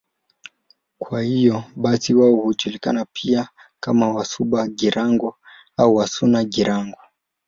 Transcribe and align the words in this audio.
Kwa 0.97 1.21
hiyo 1.21 1.63
basi 1.75 2.13
wao 2.13 2.31
hujulikana 2.35 3.05
pia 3.13 3.49
kama 3.79 4.07
Wasuba-Girango 4.13 5.35
au 5.77 5.95
Wasuna-Girango. 5.95 6.97